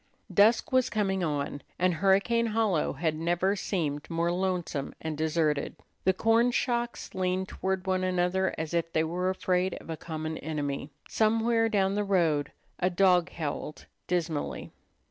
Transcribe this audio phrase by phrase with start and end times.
[0.33, 5.75] Dusk was coming on, and Hurricane Hollow had never seemed more lonesome and deserted.
[6.05, 10.39] The corn shocks leaned toward one another as if they were afraid of a common
[10.39, 10.89] enemy.
[11.07, 14.71] Somewhere down the road a dog howled dismally.